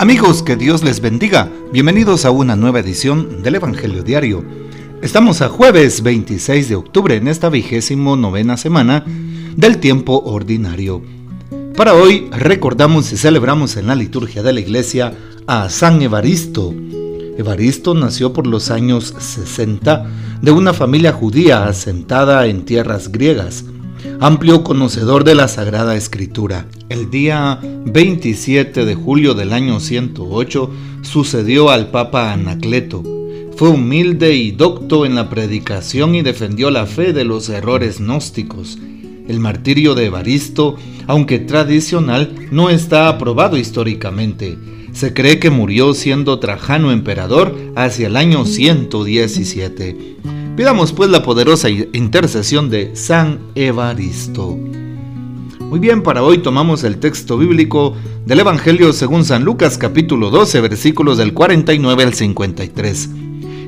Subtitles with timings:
[0.00, 1.52] Amigos, que Dios les bendiga.
[1.74, 4.42] Bienvenidos a una nueva edición del Evangelio Diario.
[5.02, 9.04] Estamos a jueves 26 de octubre en esta vigésimo novena semana
[9.56, 11.02] del tiempo ordinario.
[11.76, 15.12] Para hoy recordamos y celebramos en la liturgia de la iglesia
[15.46, 16.74] a San Evaristo.
[17.36, 20.06] Evaristo nació por los años 60
[20.40, 23.66] de una familia judía asentada en tierras griegas
[24.20, 26.66] amplio conocedor de la Sagrada Escritura.
[26.88, 30.70] El día 27 de julio del año 108
[31.02, 33.02] sucedió al Papa Anacleto.
[33.56, 38.78] Fue humilde y docto en la predicación y defendió la fe de los errores gnósticos.
[39.28, 44.58] El martirio de Evaristo, aunque tradicional, no está aprobado históricamente.
[44.92, 50.16] Se cree que murió siendo Trajano emperador hacia el año 117.
[50.56, 54.58] Pidamos pues la poderosa intercesión de San Evaristo.
[55.60, 57.94] Muy bien, para hoy tomamos el texto bíblico
[58.26, 63.10] del Evangelio según San Lucas capítulo 12 versículos del 49 al 53.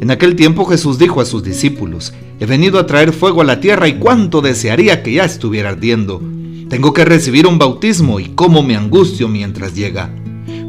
[0.00, 3.58] En aquel tiempo Jesús dijo a sus discípulos, He venido a traer fuego a la
[3.58, 6.22] tierra y cuánto desearía que ya estuviera ardiendo.
[6.68, 10.14] Tengo que recibir un bautismo y cómo me angustio mientras llega.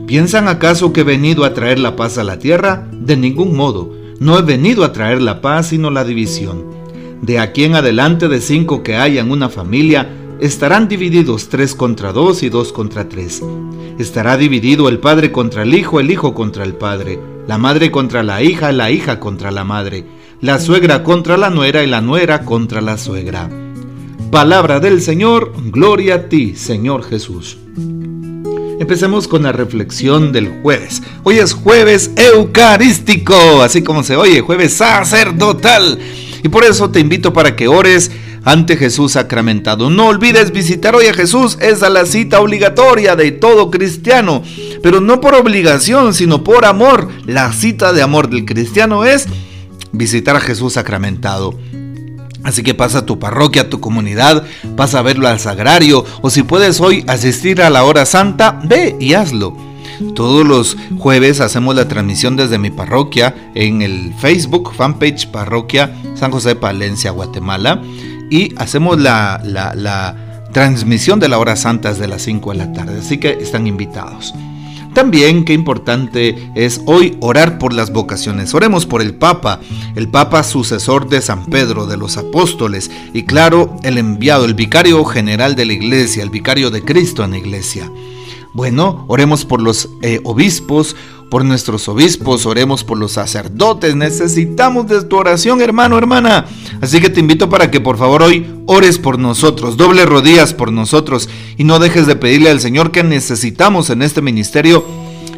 [0.07, 2.87] ¿Piensan acaso que he venido a traer la paz a la tierra?
[2.93, 6.65] De ningún modo no he venido a traer la paz, sino la división.
[7.21, 12.13] De aquí en adelante de cinco que haya en una familia, estarán divididos tres contra
[12.13, 13.41] dos y dos contra tres.
[13.97, 18.23] Estará dividido el padre contra el hijo, el hijo contra el padre, la madre contra
[18.23, 20.05] la hija, la hija contra la madre,
[20.41, 23.49] la suegra contra la nuera y la nuera contra la suegra.
[24.31, 27.57] Palabra del Señor, gloria a ti, Señor Jesús.
[28.79, 31.01] Empecemos con la reflexión del jueves.
[31.23, 35.97] Hoy es jueves eucarístico, así como se oye, jueves sacerdotal.
[36.43, 38.11] Y por eso te invito para que ores
[38.43, 39.89] ante Jesús sacramentado.
[39.89, 44.43] No olvides visitar hoy a Jesús, es la cita obligatoria de todo cristiano,
[44.83, 47.09] pero no por obligación, sino por amor.
[47.25, 49.25] La cita de amor del cristiano es
[49.91, 51.57] visitar a Jesús sacramentado.
[52.47, 54.41] Así que pasa a tu parroquia, a tu comunidad,
[54.77, 58.95] pasa a verlo al sagrario o si puedes hoy asistir a la hora santa, ve
[59.01, 59.53] y hazlo.
[60.15, 66.31] Todos los jueves hacemos la transmisión desde mi parroquia en el Facebook fanpage Parroquia San
[66.31, 67.81] José de Palencia, Guatemala.
[68.31, 70.15] Y hacemos la, la
[70.53, 72.99] transmisión de la hora santa desde las 5 de la tarde.
[72.99, 74.33] Así que están invitados.
[74.97, 78.55] También qué importante es hoy orar por las vocaciones.
[78.55, 79.59] Oremos por el Papa,
[79.95, 85.05] el Papa sucesor de San Pedro, de los apóstoles y claro, el enviado, el vicario
[85.05, 87.91] general de la iglesia, el vicario de Cristo en la iglesia.
[88.53, 90.95] Bueno, oremos por los eh, obispos,
[91.29, 93.95] por nuestros obispos, oremos por los sacerdotes.
[93.95, 96.45] Necesitamos de tu oración, hermano, hermana.
[96.81, 100.71] Así que te invito para que por favor hoy ores por nosotros, doble rodillas por
[100.71, 104.85] nosotros y no dejes de pedirle al Señor que necesitamos en este ministerio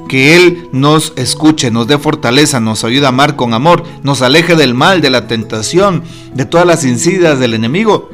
[0.07, 4.55] que Él nos escuche, nos dé fortaleza, nos ayude a amar con amor, nos aleje
[4.55, 8.09] del mal, de la tentación, de todas las insidias del enemigo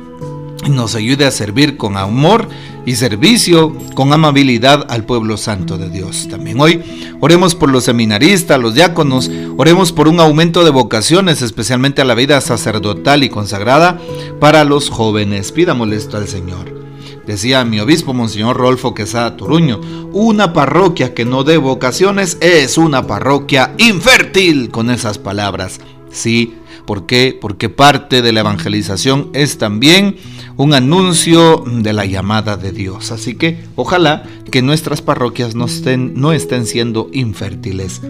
[0.70, 2.48] nos ayude a servir con amor
[2.86, 6.28] y servicio, con amabilidad al pueblo santo de Dios.
[6.30, 6.82] También hoy
[7.20, 12.16] oremos por los seminaristas, los diáconos, oremos por un aumento de vocaciones, especialmente a la
[12.16, 14.00] vida sacerdotal y consagrada
[14.40, 15.52] para los jóvenes.
[15.52, 16.86] Pidámosle esto al Señor.
[17.26, 19.82] Decía mi obispo, Monseñor Rolfo Quesada Toruño,
[20.14, 25.80] una parroquia que no dé vocaciones es una parroquia infértil con esas palabras.
[26.12, 26.54] Sí,
[26.86, 27.36] ¿por qué?
[27.40, 30.18] Porque parte de la evangelización es también
[30.58, 33.12] un anuncio de la llamada de Dios.
[33.12, 38.02] Así que ojalá que nuestras parroquias no estén, no estén siendo infértiles.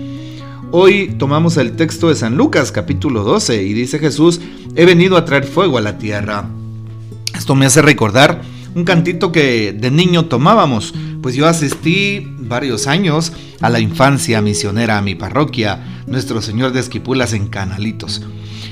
[0.71, 4.41] Hoy tomamos el texto de San Lucas capítulo 12 y dice Jesús,
[4.75, 6.49] he venido a traer fuego a la tierra.
[7.35, 8.41] Esto me hace recordar
[8.75, 13.31] un cantito que de niño tomábamos, pues yo asistí varios años
[13.61, 18.21] a la infancia misionera a mi parroquia, Nuestro Señor de Esquipulas en Canalitos.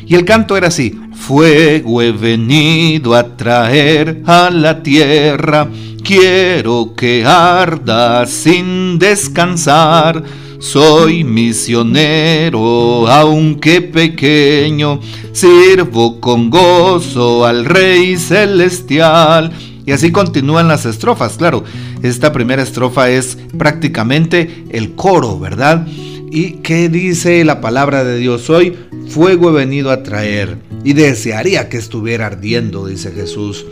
[0.06, 5.70] Y el canto era así, fuego he venido a traer a la tierra,
[6.04, 10.22] quiero que arda sin descansar.
[10.60, 15.02] Soy misionero, aunque pequeño,
[15.34, 19.52] sirvo con gozo al Rey Celestial.
[19.86, 21.64] Y así continúan las estrofas, claro.
[22.02, 25.86] Esta primera estrofa es prácticamente el coro, ¿verdad?
[26.32, 28.76] ¿Y qué dice la palabra de Dios hoy?
[29.08, 33.66] Fuego he venido a traer y desearía que estuviera ardiendo, dice Jesús.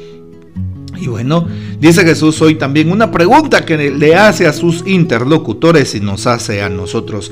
[0.95, 1.47] Y bueno,
[1.79, 6.61] dice Jesús hoy también una pregunta que le hace a sus interlocutores y nos hace
[6.61, 7.31] a nosotros.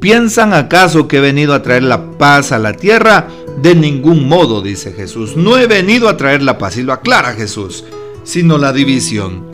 [0.00, 3.28] ¿Piensan acaso que he venido a traer la paz a la tierra?
[3.62, 5.36] De ningún modo, dice Jesús.
[5.36, 7.84] No he venido a traer la paz, y lo aclara Jesús,
[8.26, 9.46] sino la división.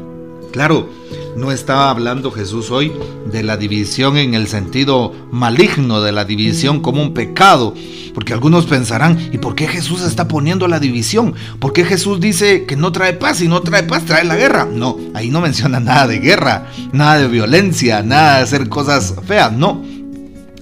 [0.51, 0.89] Claro,
[1.37, 2.93] no está hablando Jesús hoy
[3.31, 7.75] de la división en el sentido maligno, de la división como un pecado,
[8.15, 11.35] porque algunos pensarán, ¿y por qué Jesús está poniendo la división?
[11.59, 14.67] ¿Por qué Jesús dice que no trae paz y no trae paz, trae la guerra?
[14.71, 19.53] No, ahí no menciona nada de guerra, nada de violencia, nada de hacer cosas feas,
[19.53, 19.83] no.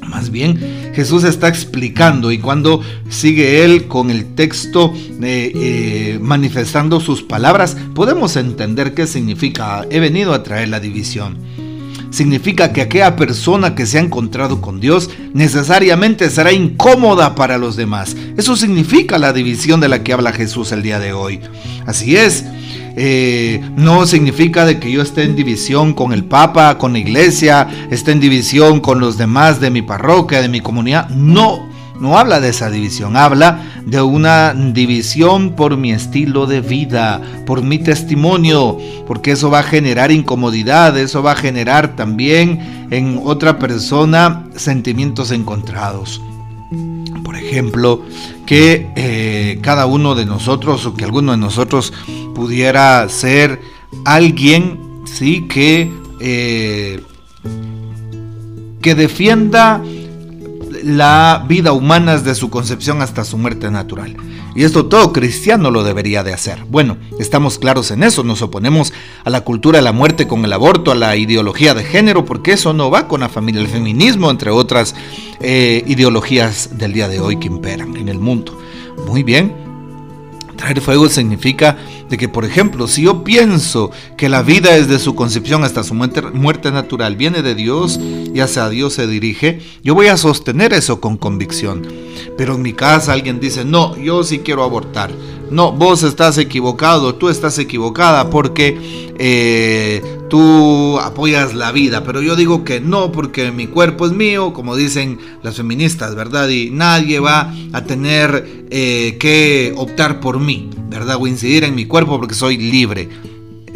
[0.08, 4.92] Más bien, Jesús está explicando y cuando sigue él con el texto
[5.22, 11.38] eh, eh, manifestando sus palabras, podemos entender qué significa, he venido a traer la división.
[12.10, 17.76] Significa que aquella persona que se ha encontrado con Dios necesariamente será incómoda para los
[17.76, 18.14] demás.
[18.36, 21.40] Eso significa la división de la que habla Jesús el día de hoy.
[21.86, 22.44] Así es,
[22.96, 27.68] eh, no significa de que yo esté en división con el Papa, con la iglesia,
[27.90, 31.08] esté en división con los demás de mi parroquia, de mi comunidad.
[31.10, 31.68] No,
[32.00, 37.62] no habla de esa división, habla de una división por mi estilo de vida, por
[37.62, 43.58] mi testimonio, porque eso va a generar incomodidad, eso va a generar también en otra
[43.58, 46.20] persona sentimientos encontrados.
[47.22, 48.02] Por ejemplo,
[48.46, 51.92] que eh, cada uno de nosotros o que alguno de nosotros
[52.34, 53.60] pudiera ser
[54.04, 55.90] alguien, sí, que,
[56.20, 57.02] eh,
[58.80, 59.82] que defienda
[60.82, 64.16] la vida humana desde su concepción hasta su muerte natural.
[64.54, 66.64] Y esto todo cristiano lo debería de hacer.
[66.68, 68.92] Bueno, estamos claros en eso, nos oponemos
[69.24, 72.52] a la cultura de la muerte con el aborto, a la ideología de género, porque
[72.52, 74.94] eso no va con la familia, el feminismo, entre otras
[75.40, 78.58] eh, ideologías del día de hoy que imperan en el mundo.
[79.06, 79.69] Muy bien,
[80.60, 81.78] traer fuego significa
[82.10, 85.94] de que, por ejemplo, si yo pienso que la vida desde su concepción hasta su
[85.94, 90.74] muerte, muerte, natural viene de Dios y hacia Dios se dirige, yo voy a sostener
[90.74, 91.86] eso con convicción.
[92.36, 95.10] Pero en mi casa alguien dice, no, yo sí quiero abortar.
[95.50, 102.36] No, vos estás equivocado, tú estás equivocada porque eh, tú apoyas la vida, pero yo
[102.36, 106.48] digo que no porque mi cuerpo es mío, como dicen las feministas, ¿verdad?
[106.48, 111.16] Y nadie va a tener eh, que optar por mí, ¿verdad?
[111.20, 113.08] O incidir en mi cuerpo porque soy libre.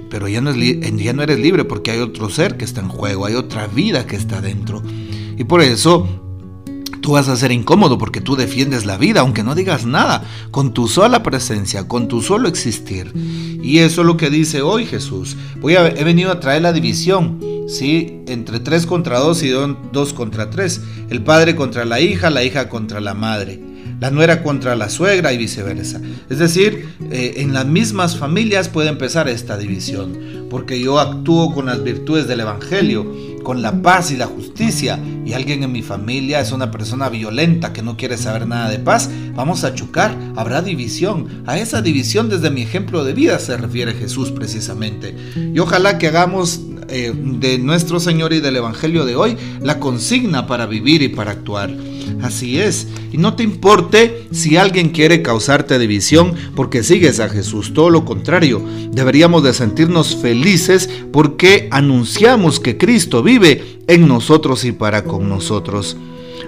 [0.09, 2.89] Pero ya no, es ya no eres libre porque hay otro ser que está en
[2.89, 4.81] juego, hay otra vida que está dentro.
[5.37, 6.24] Y por eso
[7.05, 10.73] tú vas a ser incómodo porque tú defiendes la vida, aunque no digas nada, con
[10.73, 13.13] tu sola presencia, con tu solo existir.
[13.63, 15.37] Y eso es lo que dice hoy Jesús.
[15.61, 18.23] Voy a, he venido a traer la división, ¿sí?
[18.27, 20.81] Entre tres contra dos y dos contra tres.
[21.11, 23.61] El padre contra la hija, la hija contra la madre
[24.01, 26.01] la nuera contra la suegra y viceversa.
[26.29, 31.67] Es decir, eh, en las mismas familias puede empezar esta división, porque yo actúo con
[31.67, 33.07] las virtudes del Evangelio,
[33.45, 37.73] con la paz y la justicia, y alguien en mi familia es una persona violenta
[37.73, 41.45] que no quiere saber nada de paz, vamos a chocar, habrá división.
[41.47, 45.15] A esa división desde mi ejemplo de vida se refiere Jesús precisamente.
[45.37, 50.47] Y ojalá que hagamos eh, de nuestro Señor y del Evangelio de hoy la consigna
[50.47, 51.71] para vivir y para actuar.
[52.23, 52.87] Así es.
[53.13, 57.75] Y no te importe si alguien quiere causarte división porque sigues a Jesús.
[57.75, 58.63] Todo lo contrario.
[58.91, 65.97] Deberíamos de sentirnos felices porque anunciamos que Cristo vive en nosotros y para con nosotros.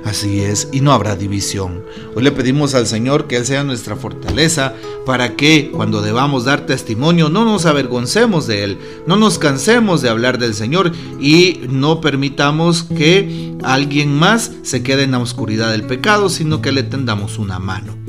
[0.06, 1.82] Así es, y no habrá división.
[2.14, 4.73] Hoy le pedimos al Señor que Él sea nuestra fortaleza
[5.05, 8.78] para que cuando debamos dar testimonio no nos avergoncemos de Él,
[9.09, 15.02] no nos cansemos de hablar del Señor y no permitamos que alguien más se quede
[15.02, 18.06] en la oscuridad del pecado, sino que le tendamos una mano.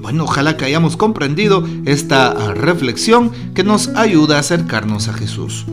[0.00, 5.66] Bueno, ojalá que hayamos comprendido esta reflexión que nos ayuda a acercarnos a Jesús.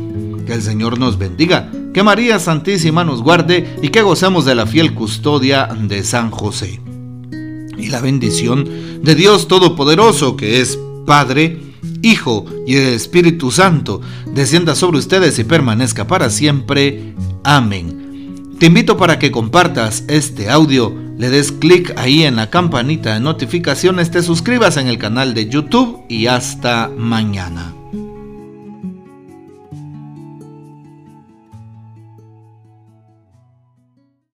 [0.46, 4.66] Que el Señor nos bendiga, que María Santísima nos guarde y que gocemos de la
[4.66, 6.82] fiel custodia de San José.
[7.78, 8.68] Y la bendición
[9.02, 11.62] de Dios Todopoderoso, que es Padre,
[12.02, 17.14] Hijo y Espíritu Santo, descienda sobre ustedes y permanezca para siempre.
[17.44, 18.56] Amén.
[18.60, 23.20] Te invito para que compartas este audio, le des clic ahí en la campanita de
[23.20, 27.77] notificaciones, te suscribas en el canal de YouTube y hasta mañana.